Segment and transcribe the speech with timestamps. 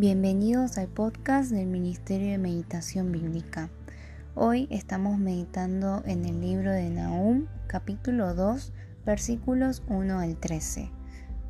[0.00, 3.68] Bienvenidos al podcast del Ministerio de Meditación Bíblica.
[4.34, 8.72] Hoy estamos meditando en el libro de Nahum, capítulo 2,
[9.04, 10.90] versículos 1 al 13.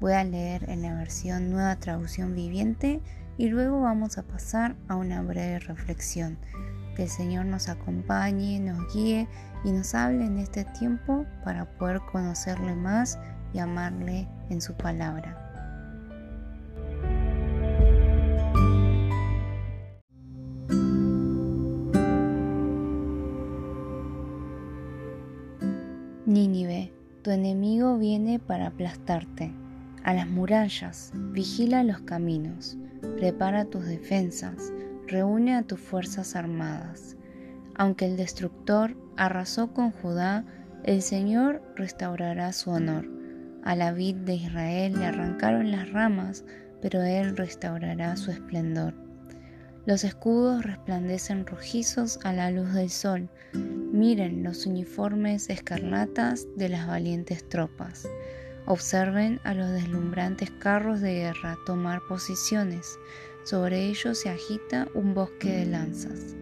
[0.00, 3.00] Voy a leer en la versión Nueva Traducción Viviente
[3.38, 6.36] y luego vamos a pasar a una breve reflexión.
[6.96, 9.28] Que el Señor nos acompañe, nos guíe
[9.62, 13.16] y nos hable en este tiempo para poder conocerle más
[13.54, 15.49] y amarle en su palabra.
[28.10, 29.52] Viene para aplastarte.
[30.02, 32.76] A las murallas, vigila los caminos,
[33.18, 34.72] prepara tus defensas,
[35.06, 37.16] reúne a tus fuerzas armadas.
[37.76, 40.44] Aunque el destructor arrasó con Judá,
[40.82, 43.06] el Señor restaurará su honor.
[43.62, 46.44] A la vid de Israel le arrancaron las ramas,
[46.82, 48.94] pero él restaurará su esplendor.
[49.90, 53.28] Los escudos resplandecen rojizos a la luz del sol.
[53.52, 58.06] Miren los uniformes escarlatas de las valientes tropas.
[58.66, 63.00] Observen a los deslumbrantes carros de guerra tomar posiciones.
[63.42, 66.36] Sobre ellos se agita un bosque de lanzas.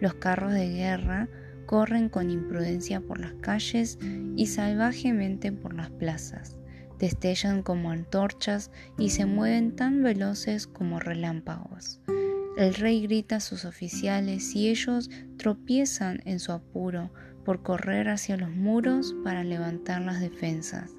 [0.00, 1.28] Los carros de guerra
[1.66, 3.98] corren con imprudencia por las calles
[4.36, 6.56] y salvajemente por las plazas.
[7.00, 12.00] Destellan como antorchas y se mueven tan veloces como relámpagos.
[12.56, 15.08] El rey grita a sus oficiales y ellos
[15.38, 17.10] tropiezan en su apuro
[17.44, 20.90] por correr hacia los muros para levantar las defensas.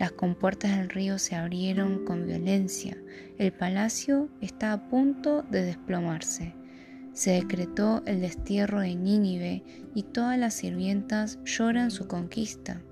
[0.00, 2.96] Las compuertas del río se abrieron con violencia.
[3.38, 6.52] El palacio está a punto de desplomarse.
[7.12, 9.62] Se decretó el destierro de Nínive
[9.94, 12.82] y todas las sirvientas lloran su conquista,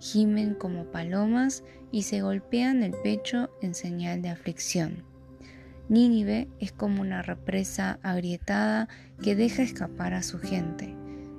[0.00, 5.15] gimen como palomas y se golpean el pecho en señal de aflicción.
[5.88, 8.88] Nínive es como una represa agrietada
[9.22, 10.96] que deja escapar a su gente.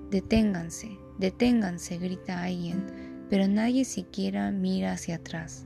[0.10, 2.86] Deténganse, deténganse, grita alguien,
[3.30, 5.66] pero nadie siquiera mira hacia atrás.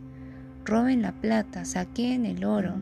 [0.65, 2.75] Roben la plata, saqueen el oro.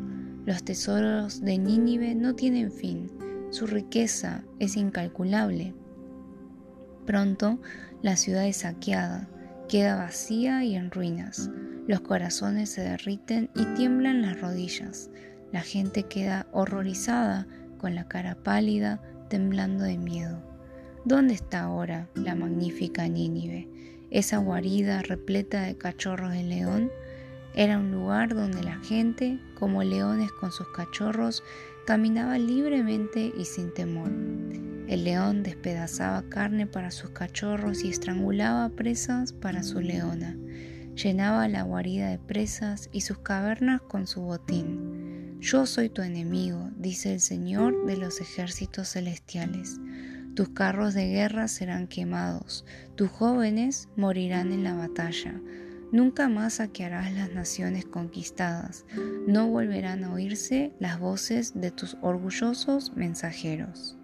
[0.45, 3.11] Los tesoros de Nínive no tienen fin,
[3.51, 5.73] su riqueza es incalculable.
[7.05, 7.59] Pronto
[8.01, 9.27] la ciudad es saqueada,
[9.67, 11.49] queda vacía y en ruinas.
[11.87, 15.09] Los corazones se derriten y tiemblan las rodillas.
[15.51, 20.41] La gente queda horrorizada, con la cara pálida, temblando de miedo.
[21.05, 23.67] ¿Dónde está ahora la magnífica Nínive?
[24.11, 26.91] Esa guarida repleta de cachorros de león
[27.55, 31.43] era un lugar donde la gente, como leones con sus cachorros,
[31.85, 34.11] caminaba libremente y sin temor.
[34.87, 40.37] El león despedazaba carne para sus cachorros y estrangulaba presas para su leona.
[40.95, 44.88] Llenaba la guarida de presas y sus cavernas con su botín.
[45.41, 49.79] Yo soy tu enemigo, dice el Señor de los ejércitos celestiales.
[50.35, 55.39] Tus carros de guerra serán quemados, tus jóvenes morirán en la batalla.
[55.93, 58.85] Nunca más saquearás las naciones conquistadas,
[59.27, 63.97] no volverán a oírse las voces de tus orgullosos mensajeros.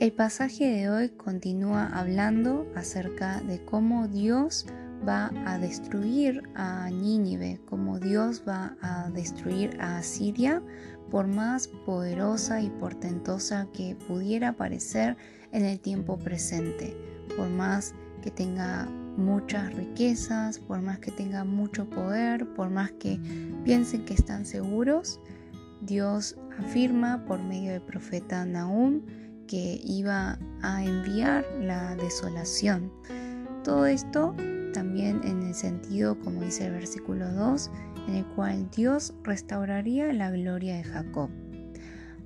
[0.00, 4.64] El pasaje de hoy continúa hablando acerca de cómo Dios
[5.06, 10.62] va a destruir a Nínive, cómo Dios va a destruir a Asiria,
[11.10, 15.18] por más poderosa y portentosa que pudiera parecer
[15.52, 16.96] en el tiempo presente,
[17.36, 18.86] por más que tenga
[19.18, 23.20] muchas riquezas, por más que tenga mucho poder, por más que
[23.64, 25.20] piensen que están seguros,
[25.82, 29.02] Dios afirma por medio del profeta Nahum
[29.50, 32.92] que iba a enviar la desolación.
[33.64, 34.32] Todo esto
[34.72, 37.68] también en el sentido, como dice el versículo 2,
[38.06, 41.30] en el cual Dios restauraría la gloria de Jacob.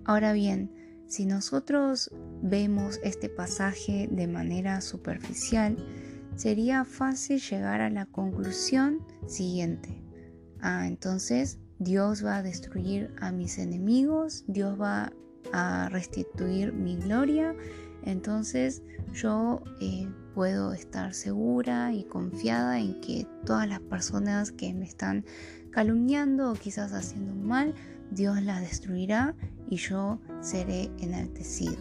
[0.05, 0.71] Ahora bien,
[1.07, 2.11] si nosotros
[2.43, 5.79] vemos este pasaje de manera superficial,
[6.37, 10.05] sería fácil llegar a la conclusión siguiente.
[10.61, 15.11] Ah, entonces Dios va a destruir a mis enemigos, Dios va
[15.53, 17.55] a restituir mi gloria,
[18.05, 18.83] entonces
[19.13, 25.25] yo eh, puedo estar segura y confiada en que todas las personas que me están
[25.71, 27.75] calumniando o quizás haciendo mal,
[28.11, 29.35] Dios las destruirá
[29.69, 31.77] y yo seré enaltecido.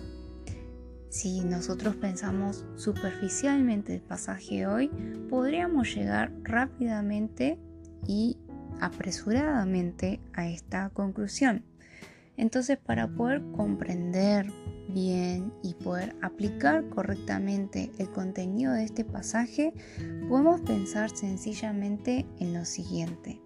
[1.09, 4.89] Si nosotros pensamos superficialmente el pasaje hoy,
[5.29, 7.59] podríamos llegar rápidamente
[8.07, 8.37] y
[8.81, 11.63] apresuradamente a esta conclusión.
[12.37, 14.51] Entonces para poder comprender
[14.89, 19.73] bien y poder aplicar correctamente el contenido de este pasaje,
[20.29, 23.41] podemos pensar sencillamente en lo siguiente.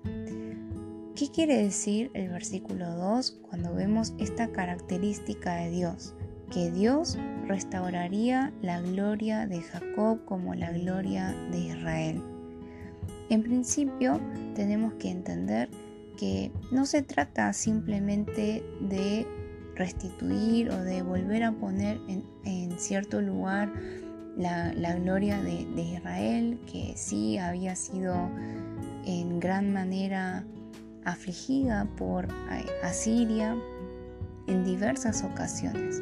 [1.16, 6.14] ¿Qué quiere decir el versículo 2 cuando vemos esta característica de Dios?
[6.52, 7.18] Que Dios
[7.48, 12.24] restauraría la gloria de Jacob como la gloria de Israel.
[13.30, 14.22] En principio
[14.56, 15.87] tenemos que entender que
[16.72, 19.26] no se trata simplemente de
[19.76, 23.72] restituir o de volver a poner en, cierto lugar
[24.38, 28.30] la, gloria de, de, Israel, que sí había sido
[29.06, 30.44] en gran manera
[31.06, 32.28] afligida por
[32.84, 33.56] Asiria
[34.48, 36.02] en diversas ocasiones.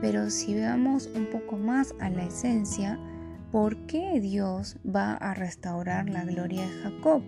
[0.00, 2.98] Pero si veamos un poco más a la esencia,
[3.50, 7.22] ¿por qué Dios va a restaurar la gloria de Jacob?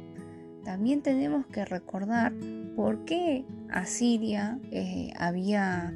[0.65, 2.33] También tenemos que recordar
[2.77, 5.93] por qué Asiria eh, había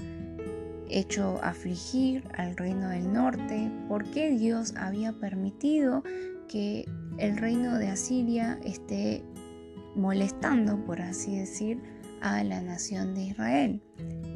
[0.88, 6.02] hecho afligir al reino del norte, por qué Dios había permitido
[6.48, 6.86] que
[7.18, 9.22] el reino de Asiria esté
[9.94, 11.80] molestando, por así decir,
[12.20, 13.82] a la nación de Israel.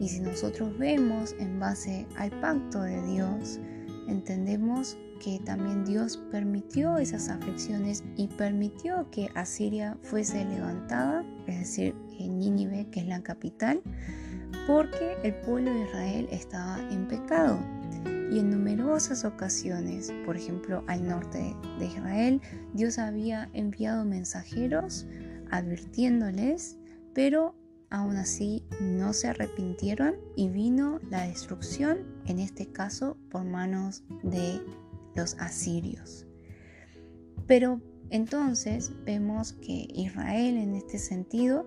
[0.01, 3.59] Y si nosotros vemos en base al pacto de Dios,
[4.09, 11.95] entendemos que también Dios permitió esas aflicciones y permitió que Asiria fuese levantada, es decir,
[12.19, 13.83] en Nínive, que es la capital,
[14.67, 17.59] porque el pueblo de Israel estaba en pecado.
[18.31, 22.41] Y en numerosas ocasiones, por ejemplo al norte de Israel,
[22.75, 25.07] Dios había enviado mensajeros
[25.51, 26.77] advirtiéndoles,
[27.15, 27.55] pero
[27.91, 34.61] aún así no se arrepintieron y vino la destrucción, en este caso por manos de
[35.15, 36.27] los asirios.
[37.47, 37.81] Pero
[38.11, 41.67] entonces vemos que Israel en este sentido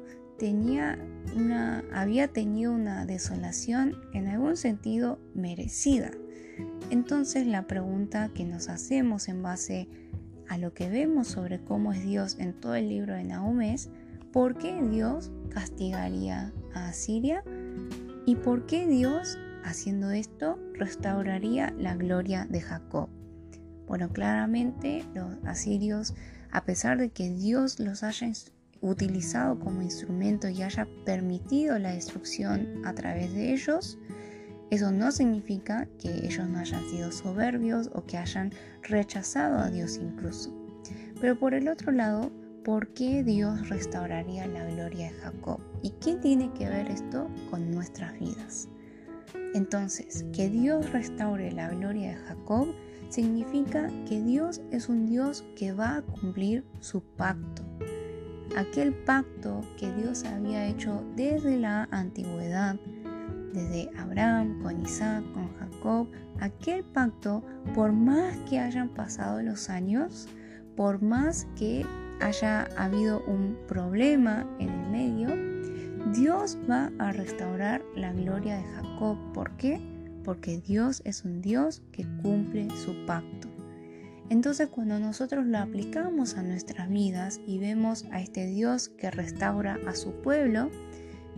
[1.93, 6.11] había tenido una desolación en algún sentido merecida.
[6.89, 9.87] Entonces la pregunta que nos hacemos en base
[10.47, 13.89] a lo que vemos sobre cómo es Dios en todo el libro de Nahum es
[14.31, 17.43] ¿por qué Dios castigaría a Asiria?
[18.25, 23.09] ¿Y por qué Dios, haciendo esto, restauraría la gloria de Jacob?
[23.87, 26.13] Bueno, claramente los asirios,
[26.51, 28.31] a pesar de que Dios los haya
[28.81, 33.97] utilizado como instrumento y haya permitido la destrucción a través de ellos,
[34.69, 38.53] eso no significa que ellos no hayan sido soberbios o que hayan
[38.83, 40.55] rechazado a Dios incluso.
[41.19, 42.31] Pero por el otro lado,
[42.63, 45.59] ¿por qué Dios restauraría la gloria de Jacob?
[45.81, 48.69] ¿Y qué tiene que ver esto con nuestras vidas?
[49.53, 52.67] Entonces, que Dios restaure la gloria de Jacob
[53.09, 57.63] significa que Dios es un Dios que va a cumplir su pacto.
[58.55, 62.75] Aquel pacto que Dios había hecho desde la antigüedad,
[63.53, 66.07] desde Abraham, con Isaac, con Jacob,
[66.39, 67.43] aquel pacto,
[67.73, 70.27] por más que hayan pasado los años,
[70.75, 71.85] por más que
[72.21, 79.17] haya habido un problema en el medio, Dios va a restaurar la gloria de Jacob.
[79.33, 79.79] ¿Por qué?
[80.23, 83.49] porque Dios es un Dios que cumple su pacto.
[84.29, 89.77] Entonces cuando nosotros lo aplicamos a nuestras vidas y vemos a este Dios que restaura
[89.87, 90.69] a su pueblo,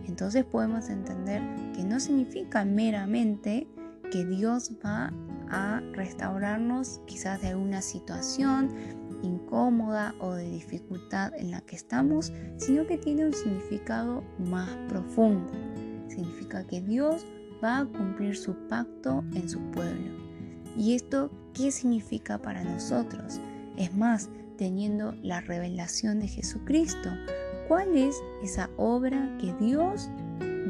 [0.06, 1.42] entonces podemos entender
[1.74, 3.66] que no significa meramente
[4.12, 5.12] que Dios va
[5.50, 8.68] a restaurarnos quizás de alguna situación
[9.24, 15.52] incómoda o de dificultad en la que estamos, sino que tiene un significado más profundo.
[16.08, 17.26] Significa que Dios
[17.62, 20.12] va a cumplir su pacto en su pueblo.
[20.76, 23.40] ¿Y esto qué significa para nosotros?
[23.76, 27.10] Es más, teniendo la revelación de Jesucristo,
[27.68, 30.10] ¿cuál es esa obra que Dios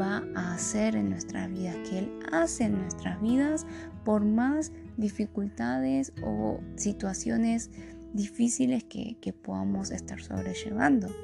[0.01, 3.67] va a hacer en nuestras vidas, que Él hace en nuestras vidas
[4.05, 7.71] por más dificultades o situaciones
[8.15, 11.15] difíciles que, que podamos estar sobrellevando?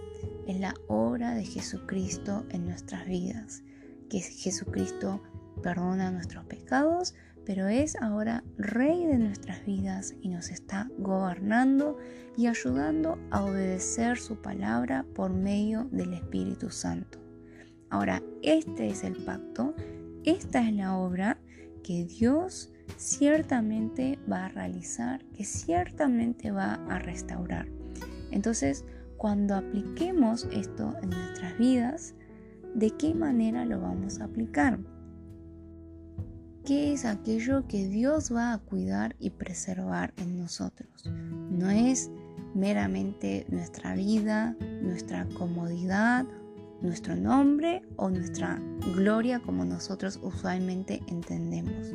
[0.47, 3.63] Es la obra de Jesucristo en nuestras vidas,
[4.11, 5.23] que Jesucristo
[5.63, 7.15] perdona nuestros pecados,
[7.47, 11.97] pero es ahora Rey de nuestras vidas y nos está gobernando
[12.37, 17.19] y ayudando a obedecer su palabra por medio del Espíritu Santo.
[17.89, 19.75] Ahora, este es el pacto,
[20.25, 21.41] esta es la obra
[21.83, 27.67] que Dios ciertamente va a realizar, que ciertamente va a restaurar.
[28.31, 28.85] Entonces,
[29.17, 32.15] cuando apliquemos esto en nuestras vidas,
[32.75, 34.79] ¿de qué manera lo vamos a aplicar?
[36.65, 41.05] ¿Qué es aquello que Dios va a cuidar y preservar en nosotros?
[41.51, 42.11] No es
[42.55, 46.27] meramente nuestra vida, nuestra comodidad
[46.83, 48.61] nuestro nombre o nuestra
[48.95, 51.93] gloria como nosotros usualmente entendemos,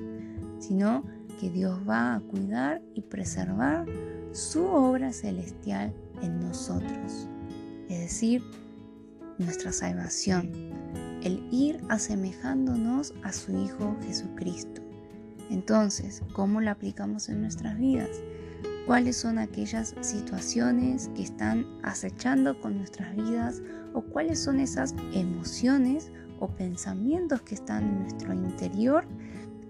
[0.59, 1.03] sino
[1.39, 3.85] que Dios va a cuidar y preservar
[4.31, 7.27] su obra celestial en nosotros,
[7.89, 8.41] es decir,
[9.37, 10.51] nuestra salvación,
[11.23, 14.81] el ir asemejándonos a su Hijo Jesucristo.
[15.49, 18.09] Entonces, ¿cómo lo aplicamos en nuestras vidas?
[18.85, 23.61] ¿Cuáles son aquellas situaciones que están acechando con nuestras vidas?
[23.93, 29.07] ¿O cuáles son esas emociones o pensamientos que están en nuestro interior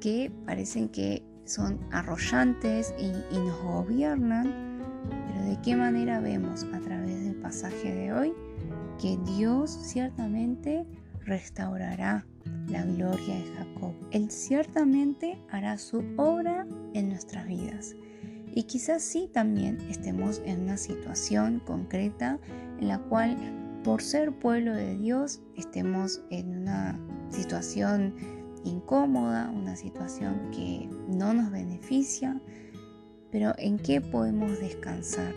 [0.06, 4.80] que parecen que son arrollantes y, y nos gobiernan?
[5.10, 8.34] Pero ¿de qué manera vemos a través del pasaje de hoy
[9.02, 10.86] que Dios ciertamente
[11.22, 12.24] restaurará
[12.68, 13.96] la gloria de Jacob.
[14.12, 17.96] Él ciertamente hará su obra en nuestras vidas.
[18.54, 22.40] Y quizás sí también estemos en una situación concreta
[22.80, 23.36] en la cual
[23.84, 27.00] por ser pueblo de Dios estemos en una
[27.32, 28.14] situación
[28.66, 32.40] incómoda, una situación que no nos beneficia,
[33.32, 35.34] pero ¿en qué podemos descansar?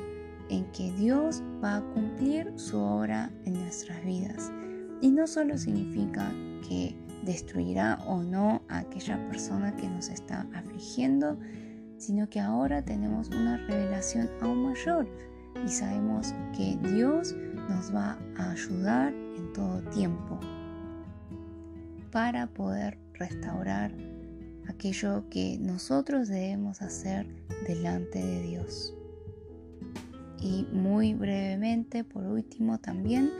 [0.51, 4.51] En que Dios va a cumplir su obra en nuestras vidas.
[5.01, 6.33] Y no solo significa
[6.67, 11.39] que destruirá o no a aquella persona que nos está afligiendo,
[11.99, 15.09] sino que ahora tenemos una revelación aún mayor
[15.65, 17.35] y sabemos que Dios
[17.69, 20.39] nos va a ayudar en todo tiempo
[22.11, 23.93] para poder restaurar
[24.69, 27.27] aquello que nosotros debemos hacer
[27.67, 28.95] delante de Dios.
[30.41, 33.31] Y muy brevemente, por último, también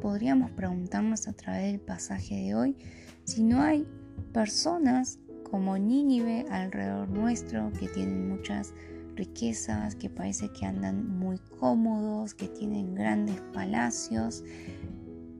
[0.00, 2.76] podríamos preguntarnos a través del pasaje de hoy
[3.24, 3.86] si no hay
[4.32, 5.18] personas
[5.50, 8.72] como Nínive alrededor nuestro que tienen muchas
[9.16, 14.44] riquezas, que parece que andan muy cómodos, que tienen grandes palacios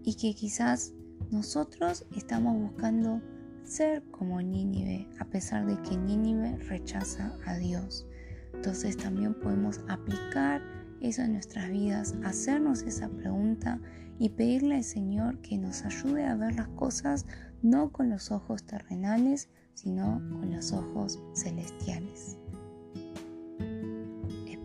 [0.05, 0.93] y que quizás
[1.31, 3.23] nosotros estamos buscando
[3.65, 8.07] ser como Nínive, a pesar de que Nínive rechaza a Dios.
[8.55, 10.63] Entonces también podemos aplicar
[11.01, 13.81] eso en nuestras vidas, hacernos esa pregunta
[14.19, 17.27] y pedirle al Señor que nos ayude a ver las cosas
[17.63, 22.37] no con los ojos terrenales, sino con los ojos celestiales.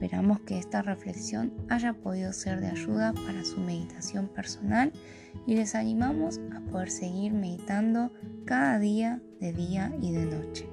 [0.06, 4.94] Esperamos que esta reflexión haya podido ser de ayuda para su meditación personal
[5.48, 8.12] y les animamos a poder seguir meditando
[8.46, 10.70] cada día, de día y de noche.